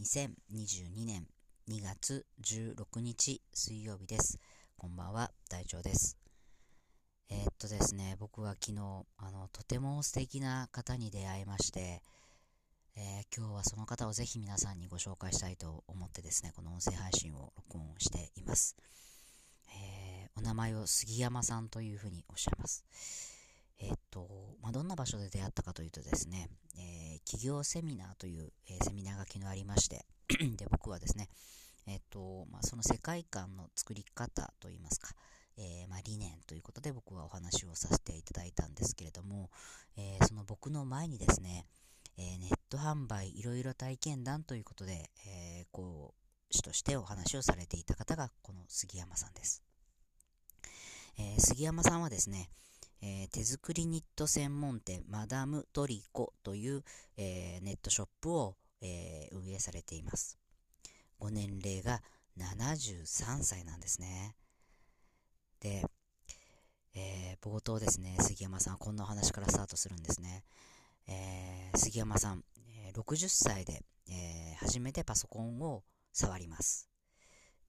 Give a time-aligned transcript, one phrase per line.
[0.00, 1.26] 2022年
[1.68, 4.38] 2月16日水曜日です。
[4.78, 6.16] こんばんは、隊長です。
[7.28, 12.00] えー、っとですね、僕は昨日、あの、とても素敵な方に出会いまして、
[12.96, 18.76] えー、今日はその方をぜひ皆さんにご紹介したいと思ってですね、この音声配信を録音しています。
[19.68, 22.86] えー、お名前を杉山さんというふうにおっしゃいます。
[23.78, 30.04] えっと、まあ、どんな場所で出会ったかというとですね、えー、企業セミナーという、え、セミナーが昨日ありまして
[30.56, 31.28] で、僕はですね、
[31.86, 35.08] えっと、まあ、その世界観の作り方といいますか、
[35.56, 39.50] えー、まあ、理念ということで僕はお話をさせていただいたんですけれども、
[39.96, 41.66] えその僕の前にですね、
[42.16, 46.14] えネット販売いろいろ体験談ということで、え講
[46.50, 49.62] 師としてお話をされていた方がこの杉山さんです。
[51.18, 52.50] え杉山さんはですね、
[53.02, 56.84] えー、手作りニット専門店マダムトリコという、
[57.16, 60.38] えー、ネットショップを、えー、運営されています。
[61.18, 62.02] ご年齢が
[62.38, 64.34] 73歳なんですね。
[65.60, 65.84] で、
[66.94, 70.44] え、冒頭ですね、杉山さん、こんなお話からスタートするんですね。
[71.06, 76.88] え、杉山さん、え、60歳で、え、初めてパソコンを触ります。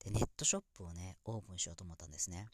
[0.04, 2.48] で、ネットショップをね、オープンしようと思ったんですね。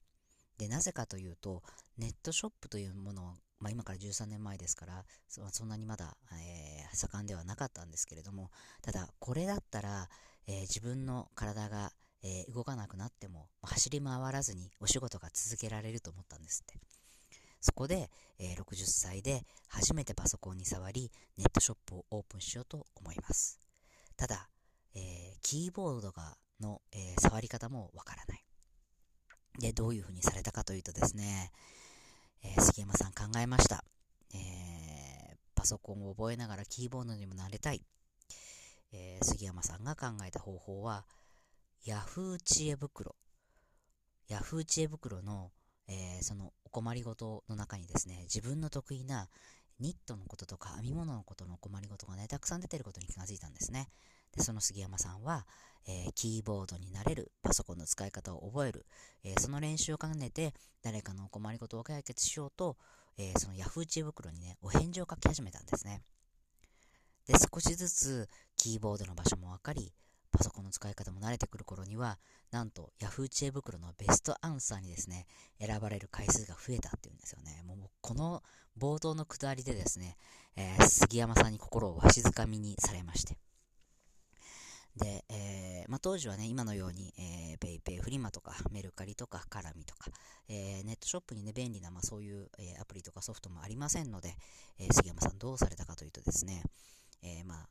[0.58, 1.64] で、なぜかというと、
[1.98, 3.26] ネットショップというものを、
[3.60, 10.10] まあ、今から13年前ですからそ、んなにまだ、えー、盛んではなかったんですけれども、ただ、これだったら、
[10.48, 11.92] えー、自分の体が、
[12.24, 16.80] えー、動かなくなっても、走り回らずにお仕事が続けられると思ったんですって。
[17.60, 23.60] そこで、えー、60歳で初めてパソコンに触り、ネットショップをオープンしようと思います。
[24.16, 24.50] ただ、
[24.96, 28.47] えー、キーボードがの、えー、触り方もわからない。
[29.60, 31.52] で、どういうふうにされたかというとですね、
[32.44, 33.84] えー、杉山さん考えました。
[34.34, 37.82] えー、パソコンを覚えながらキーボードにもなれたい。
[38.92, 41.06] えー、杉山さんが考えた方法は、
[41.86, 43.16] Yahoo 知恵袋。
[44.30, 45.52] Yahoo 知恵袋の、
[45.88, 49.30] えー、そのお困りごとの中にですね、自分の得意な
[49.80, 53.90] ニットのこととか編み物のことのお困りごとがね、たくさん出てることに気がついたんですね。
[54.38, 55.46] で、その杉山さんは、
[55.88, 58.86] えー、キーボードになれる、パソコンの使い方を覚える、
[59.24, 60.54] えー、その練習を兼ねて、
[60.84, 62.78] 誰かのお困りごとを解決しようと、
[63.18, 66.02] えー、その Yahoo 知恵袋にね、お返事を書き始めたんですね。
[67.26, 69.92] で、少しずつキーボードの場所もわかり、
[70.32, 72.20] パソコンの使い方も慣れてくる頃には、
[72.52, 75.26] なんと Yahoo 知恵袋のベストアンサーにですね、
[75.60, 77.64] 選ばれる回数が増えたっていうんですよね。
[77.66, 78.44] もうこの
[78.78, 80.18] 冒頭のくだりでですね、
[80.56, 83.38] えー、杉山さんに心をわしづかみにされまして。
[84.98, 90.10] で、えー、まあ、当時はね、今のように、えー、ペイペイフリマとか、メルカリとか、カラミとか、
[90.50, 94.36] えー、ネットショップにね、便利な、まあ、そういう、えー、アプリとかソフトもありませんので、
[94.80, 96.64] え、杉山さんどうされたかというとですね、
[97.22, 97.70] え、まあ、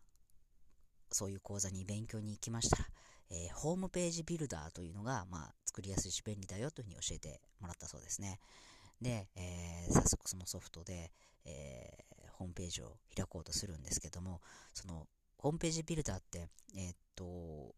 [1.10, 2.84] そういう講座に勉強に行きましたら、
[3.30, 8.38] え、ホームページビルダーというのが、まあ、作りやすいし便利だよというふうに教えてもらったそうですね。
[9.00, 11.12] で、え、早速そのソフトで、
[11.44, 14.40] え、ホームページを開こうとするんですけども、
[14.72, 15.06] その
[15.38, 17.74] ホームページビルダーって、えー、っと、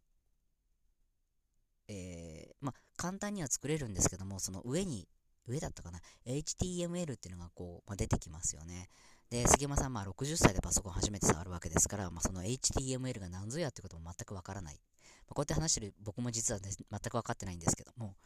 [1.89, 5.09] えー、まあ、簡単には作れるんですけども、その上に、
[5.47, 8.91] 上だったかな ?HTML っていうのがこう、まあ、出てきますよね。
[9.31, 14.75] で、杉山さん、まあ、60歳でパソコン初めて触るわけですから、まあ、その HTML が何ぞやってことも全くわからない。
[14.75, 18.17] まあ、こうやって話してる僕も実は、ね、全く分かってないんですけども、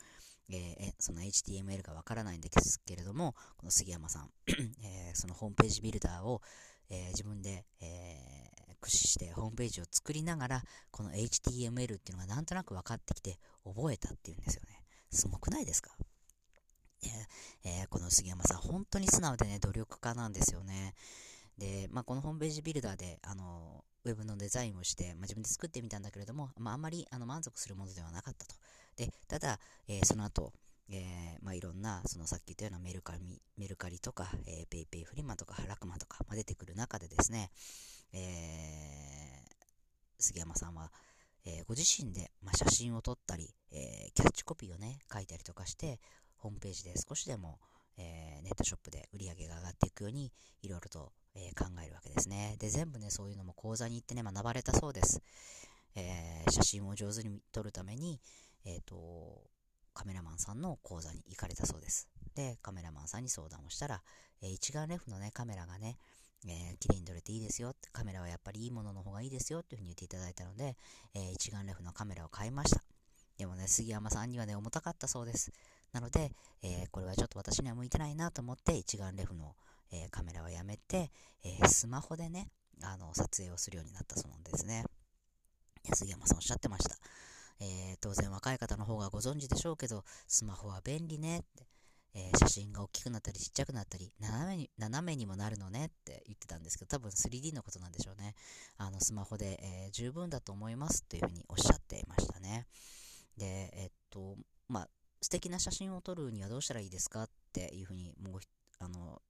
[0.49, 4.31] えー、その HTML がわからないんですけれども、この杉山さん、
[4.83, 6.41] えー、そのホームページビルダーを、
[6.89, 8.51] えー、自分で、え
[8.83, 14.83] 駆使してホームページを作りながら、この HTML っていうのがなんとなく分かってきて覚えたっていうんですよね。
[15.11, 15.97] すごくないですか？
[17.65, 20.95] えー、この杉山さん、本当に素直でね、努力家なんですよね。
[21.59, 28.55] で、まあ、このホームページビルダーで、あの、ウェブのデザインをして、まあ、自分で作ってみたんだけれども、まあ、あんまりあの満足するものではなかったと。
[28.97, 30.53] で、ただ、えー、その後、
[30.89, 37.51] えー、まあ、いろんな、そのさっき言ったようなメルカリ、メルカリとか、えー、ペイペイフリマとか、ラクマとか、まあ、出てくる中でですね、
[38.13, 39.55] えー、
[40.19, 40.93] 杉山さんは、
[41.45, 46.01] えー、ご自身で、まあ、写真を撮ったり、えー、キャッチコピーをね、書いたりとかして、
[46.37, 47.59] ホームページで少しでも、
[47.97, 50.33] えー、ネットショップで売り上げが上がっていくように、
[50.63, 52.57] いろいろと、え考えるわけですね。
[52.59, 55.23] で、全部ね、そういうのも講座に行ってね、学ばれたそうです。
[55.95, 58.21] え写真を上手に撮るために、
[58.67, 59.43] えっ、と、
[59.95, 62.09] カメラマンさんの講座に行かれたそうです。
[62.35, 64.03] で、カメラマンさんに相談をしたら、
[64.43, 65.97] え一眼レフのね、カメラがね、
[66.47, 67.75] えー、綺麗に撮れていいですよ。
[67.93, 69.61] カメラはやっぱりいいものの方がいいですよ。
[69.61, 70.77] っていうふうに言っていただいたので、
[71.15, 72.83] えー、一眼レフのカメラを買いました。
[73.39, 75.53] でもね、杉山さんにはね、重たかったそうです。
[75.93, 79.55] なので、えー、これはちょっと私には向いてないなと思って、一眼レフの、
[79.91, 81.11] えー、カメラはやめて、
[81.45, 82.49] えー、スマホでね、
[82.83, 84.85] あの、撮影をするようになったそうなんですね。
[85.95, 86.97] 杉山さんおっしゃってました。
[87.61, 91.67] えー、当然若い方の方がご存知でしょうけど、スマホは便利ねって、
[92.15, 98.35] えー、写真が大きくなったりちっちゃくなったり、斜めに、斜めにもなるのねって言ってたんですけど、多分 3D のことなんでしょうね。
[98.77, 102.67] あの、スマホで、えー、十分だと思いますというふうにおっしゃっていましたね。
[103.37, 104.37] で、えっと、
[104.69, 104.89] まあ、
[105.21, 108.41] 素敵な写真を撮るにはどうしたらいいですかっていうふうに、もう、
[108.79, 109.23] あの、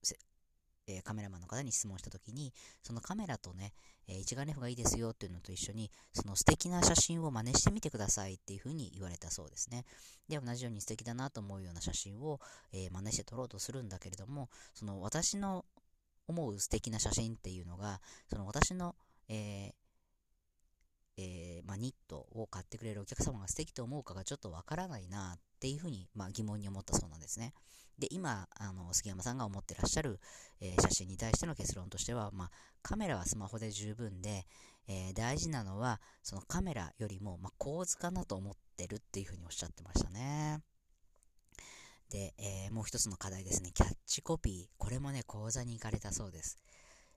[0.86, 2.52] えー、カメラマンの方に質問したときに、
[2.82, 3.72] そのカメラとね、
[4.08, 9.84] えー、一眼レフがいいですよっていうのと一緒に、その素敵な写真を真似してみてくださいっていうふうに言われたそうですね。
[10.28, 12.40] で、同じように素敵だなと思うような写真を、
[12.72, 15.64] えー、真似して撮ろうとするんだけれども、その私の
[16.26, 18.96] 思う素敵な写真っていうのが、その私の、
[19.28, 19.74] え
[21.16, 27.52] えー、まあ、ニットを買ってくれるお客様が素敵と思うかがちょっとわからないなっていうふうに、まあ、疑問に思ったそうなんですね。
[27.98, 30.20] で、今、あの、杉山さんが思ってらっしゃる、
[30.60, 32.50] えー、写真に対しての結論としては、まあ、
[32.82, 34.46] カメラはスマホで十分で、
[34.88, 40.60] えー、大事なのは、そのカメラよりも、まあ、構図かなと思ってるっていうふうにおっしゃってましたね。
[42.10, 43.70] で、えー、もう一つの課題ですね。
[43.72, 44.74] キャッチコピー。
[44.76, 46.58] これもね、講座に行かれたそうです。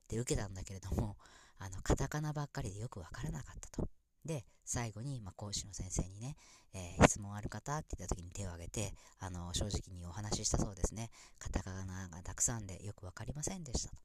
[0.07, 1.18] で、受けたんだけれども、
[1.57, 3.89] あの、カタカナばっかりでよくわからなかったと。
[4.25, 6.36] で、最後に、まあ、講師の先生にね、
[6.74, 11.10] えー、質問ある方って言った時に手を挙げて、あの、正直にお話ししたそうですね。
[11.39, 13.95] カタカナがたくさんでよくわかりませんでしたと。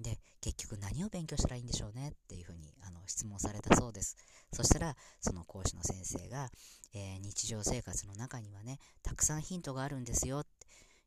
[0.00, 4.16] で、結局何を勉強したらいいんでしょうねっていうふうにあの質問されたそうです。
[4.52, 6.50] そしたら、その講師の先生が、
[6.94, 10.50] えー、日常生活の中にはね、たくさんヒントがあるんですよって。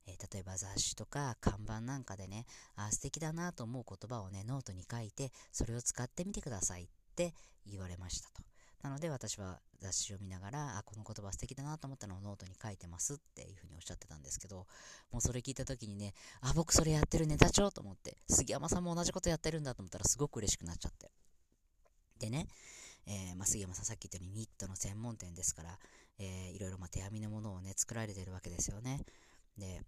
[0.08, 2.46] えー、例えば雑誌とか看板なんかでね、
[2.76, 6.90] あ素敵だなと思う言葉をね、ノートに書いて、それを使ってみてください
[7.27, 7.33] って
[7.68, 8.42] 言われましたと。
[8.81, 14.68] なので私は雑誌を見ながら、あ、この言葉素敵だなと思ったのをノートに書いてますっていうふうにおっしゃってたんですけど、
[15.12, 21.12] もうそれ聞いた時にね、あ、僕それやってるネタ帳と思って、杉山さんも同じことやってるんだと思ったらすごく嬉しくなっちゃって。
[22.19, 22.48] でね、
[23.06, 25.77] えー、まあ、杉山さんさっき言ったようにニットの専門店ですから、
[26.19, 29.01] えー、いろいろま手編みのものをね、作られてるわけですよね。
[29.57, 29.81] で、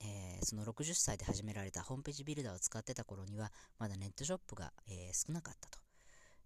[0.00, 5.87] えー、その60歳で始められたホームページビルダーを使ってた頃には、まだネットショップが、えー、少なかったと。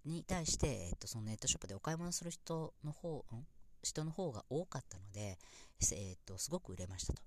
[0.04, 3.46] に対して、えっと、そのネットショップでお買い物する人の方、ん？
[3.82, 5.38] 人の方が多かったので、
[5.92, 7.22] えっと、すごく売れましたと。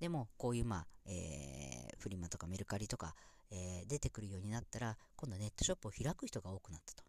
[0.00, 3.14] でも、こういう、まあ、えー、フリマとかメルカリとか、
[3.50, 7.04] えー、出てくるようになったら、今度ネットショップを開く人が多くなったと。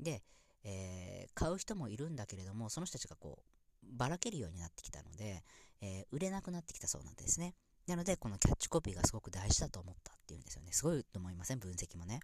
[0.00, 0.22] で、
[0.64, 5.44] えー、買う人もいるんだけれども、その人たちがこう、ばらけるようになってきたので、
[5.82, 7.54] えー、売れなくなってきたそうなんですね。
[7.86, 10.72] なので、このキャッチコピーがすごく大事だと思ったっていうんですよね。
[10.72, 11.58] すごいと思いません？
[11.58, 12.20] 分析もね。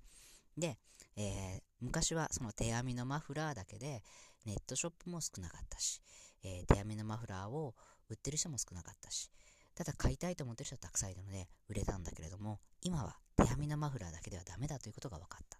[0.57, 0.79] で、
[1.17, 4.03] えー、昔はその手編みのマフラーだけで
[4.47, 6.01] ネットショップも少なかったし、
[6.45, 7.75] えー、手編みのマフラーを
[8.09, 9.31] 売ってる人も少なかったし、
[9.75, 15.59] ただ買いたいと思ってる人はたくさんいるので売れたんだけれども、今は手編みのマフラーだけではダメだということが分かった。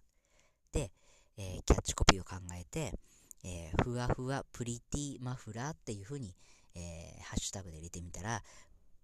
[0.71, 0.91] で、
[1.37, 2.93] えー、キャッチコピーを考えて、
[3.43, 6.35] えー、ふわふわプリティマフラーっていうふうに、
[6.75, 8.41] えー、ハッシュタグで入れてみたら、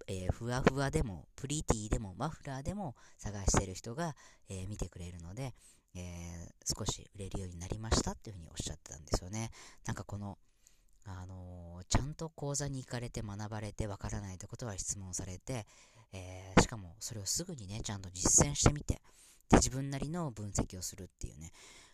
[0.08, 4.16] えー、ふわふわでも、プリティでも、マフラーでも探してる人が、
[4.50, 5.54] えー、見てくれるので、
[5.96, 9.52] えー、少し売れるようになりましたっていうふうにおっしゃってたんですよね。
[9.86, 10.38] なんかこの、
[11.06, 15.66] あのー、ちゃんと講座に行かれて学ばれてわからないってことは質問されて、
[16.14, 19.02] えー、しかもそれをすぐにね、ちゃんと実践してみて、
[19.50, 21.52] で、自分なりの分析をするっていうね、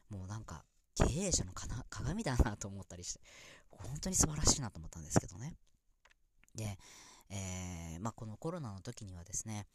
[0.10, 0.64] もうなんか、
[0.96, 3.22] 経営者のかな 鏡だなと思ったりして、
[3.70, 5.56] 本当に素晴らしいなと思ったんですけどね。
[6.56, 6.78] で、
[7.30, 9.66] えー、まあ、このコロナの時にはですね、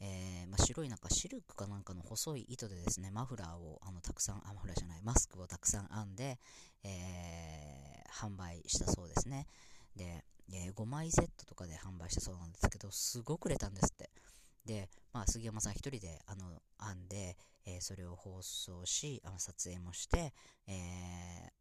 [0.00, 6.38] えー、まあ、白いなんかシルクかなんかの細い糸でですね、マフラーをあのたくさん、あ、マフラーじゃない、マスクをたくさん編んで、
[6.82, 9.46] えー、販売したそうですね。
[9.94, 14.10] で、え、5枚セットとかで販売したそうなんですけど、すごく売れたんですって。
[14.64, 20.34] で、まあ、杉山さん一人であの編んで、えそれを放送し、あの撮影もして、
[20.66, 21.52] え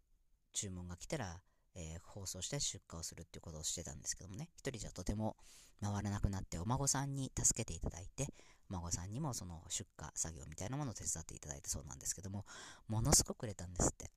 [0.54, 1.42] 注文が来たら、
[1.76, 5.38] え放送して出荷をするっていうことをしてたんですけどもね、一人じゃとても
[5.82, 8.28] 回らなくなってお孫さんに助けていただいて、
[8.70, 12.46] お孫さんにもその出荷作業みたいなものを手伝っていただいたそうなんですけども、
[12.88, 14.12] ものすごく売れたんですって。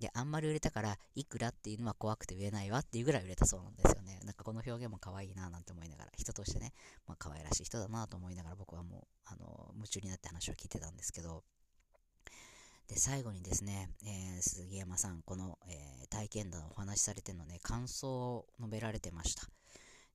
[0.00, 4.18] で、あんまり売れたから、いくらっていうのは怖くて言えないわっていうぐらい売れたそうなんですよね。
[4.24, 6.72] なんかこの表現も可愛いななんて思いながら、人としてね、
[7.06, 11.44] まあ可愛らしい人だなと思いながら僕はもう、あの、夢中になって話を聞いてたんですけど、
[12.88, 19.46] で、最後にですね、えー、杉山さん、この、えー、体験談をお話しされてのね、感想を述べられてました。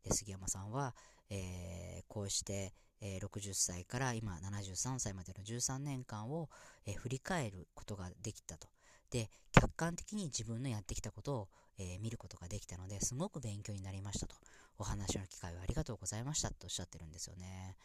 [0.04, 0.96] で杉山さんは、
[1.30, 6.50] えー、こうして、えー、60歳から今73歳までの13年間を、
[6.86, 8.68] えー、振り返ることができたと。
[9.10, 11.48] で、客観的に自分のやってきたことを、
[11.82, 14.36] え見ることができたので、すごく勉強になりましたと。
[14.78, 17.76] お話の機会をありがとうございましたとおっしゃってるんですよね。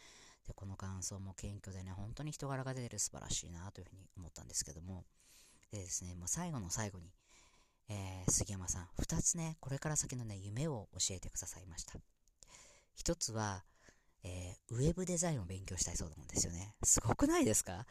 [0.47, 5.05] で、この感想も謙虚でね、本当に人柄が出てる素晴らしいなというふうに思ったんですけども。
[5.71, 7.13] でですね、もう最後の最後に、
[7.89, 11.95] えー、杉山さん、二つね、これから先のね、夢を教えてくださいました。
[12.95, 13.65] 一つは、
[14.23, 16.75] えー、ウェブデザインを勉強したいそうなんですよね。
[16.85, 17.87] すごくないですか？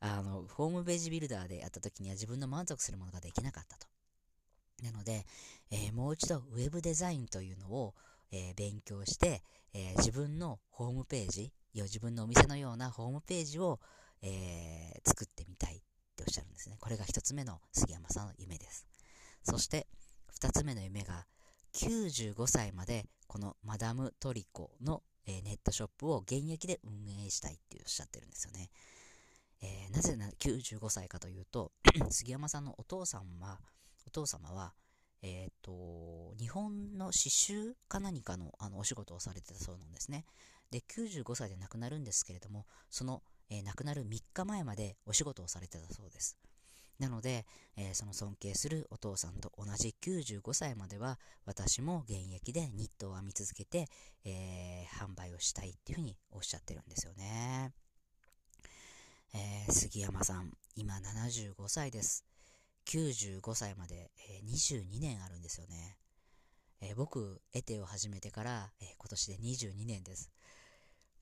[0.00, 3.86] あの、ホームページビルダーでやった時には自分の満足するものができなかったと。
[4.82, 5.24] なので、
[5.70, 7.94] えー、もう一度ウェブデザインというのを、
[8.32, 13.80] えー、勉強して、え、自分のホームページ、自分のお店のようなホームページを、
[14.22, 15.80] え作ってみたいっ
[16.16, 16.76] ておっしゃるんですね。
[16.80, 18.86] これが一つ目の杉山さんの夢です。
[19.42, 19.86] そして、
[20.30, 21.26] 二つ目の夢が、
[21.74, 28.70] 95歳までこのマダムトリコの、えネットショップを現役で運営したいっておっしゃってるんですよね。
[29.62, 31.72] えー、なぜな95歳かというと、
[32.10, 33.58] 杉山さんのお父さんは、
[34.06, 34.74] お父様は、
[35.22, 40.26] えっ、ー、と、日本の刺繍か何かのあのお仕事をされてたそうなんですね。
[40.70, 46.38] で、95歳で亡くなるんですけれども、その、えー、亡くなる3日前までお仕事をされてたそうです。
[46.98, 47.44] なので、
[47.76, 53.86] えー、その尊敬するお父さんと同じ95歳までは私も現役でニットを編み続けて、
[54.24, 57.72] えー、販売をしたいっていうふうにおっしゃってるんですよね。
[59.34, 62.24] えー、杉山さん、今75歳です。
[62.86, 65.96] 95歳まで、え22年あるんですよね。
[66.80, 70.30] え僕、エテを始めてから、え今年で22年です。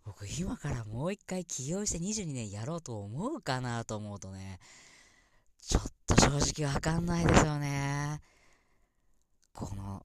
[0.05, 4.59] 僕、今からもう一回起業して22年やろうと思うかなと思うとね、
[5.61, 8.21] ちょっと正直わかんないですよね。
[9.53, 10.05] この、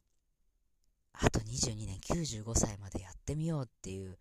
[1.14, 4.18] あと22年95歳までやってみようっていう、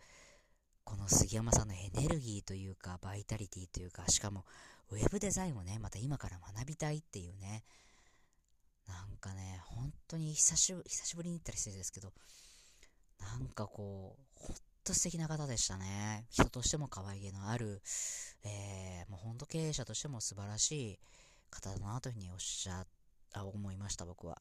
[0.85, 4.47] この杉山さんのエネルギーというか、バイタリティというか、しかも、
[4.91, 7.65] ウェブデザインをね、また今から学びたいっていうね、
[8.87, 10.73] なんかね、本当に久し
[11.17, 12.13] ぶり、に行ったりしてるんですけど、
[13.19, 14.57] なんかこう、ほん
[14.87, 16.27] と素敵な方でしたね。
[16.31, 17.83] 人としても可愛げのある、
[18.45, 20.99] えー、もうほんと経営者としても素晴らしい
[21.51, 22.87] 方だなというふうにおっしゃ、
[23.35, 24.41] あ、思いました、僕は。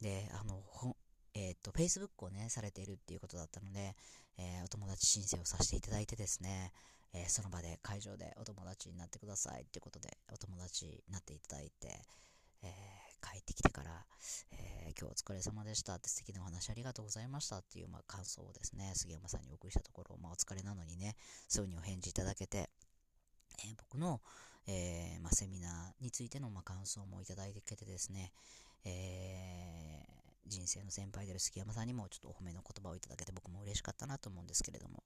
[0.00, 0.96] で、あの、ほ
[1.34, 3.94] えっ、ー、と、Facebook をね、されているっていうことだったので、
[4.38, 6.72] えー、お友達申請をさせていただいてですね、
[7.14, 12.02] えー、その場で会場でお友達になってくださいっていうことで、お友達になっていただいて、
[13.34, 13.90] え帰ってきてから、
[14.52, 21.16] え今日お疲れ様でしたって素敵なお話ありがとうございましたっていう、まあ、感想をですね、杉山さんにお送りしたところ、まあ、お疲れなのにね、
[21.48, 22.70] すぐにお返事いただけて、
[23.58, 24.20] え僕の、
[24.66, 28.32] えー、まあ、セミナーについての、まあ、感想もいただいててですね、
[28.84, 30.02] え、
[30.46, 35.04] 人生の先輩である杉山さんにもちょっとお褒めの言葉をいただけて僕も嬉しかったなと思うんですけれども、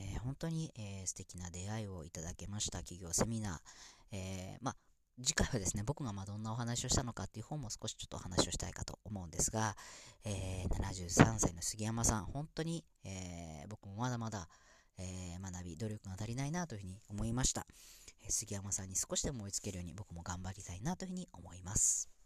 [0.00, 3.58] えー、本当に、えー、素敵な出会いをいただけました企業セミナー、
[4.12, 4.76] えー、まあ
[5.20, 9.74] 次回はですね、僕がまどんなお話をしたのかっていう本も少しちょっとお話をしたいかと思うんですが、
[10.24, 14.48] えー、73歳の杉山さん、本当に、えー、僕もまだまだ、
[14.96, 17.66] えー、学び、努力が足りないなというふうに思いました。
[18.28, 22.17] 杉山さんに少しでも追いつけるように僕も頑張りたいなというふうに思います。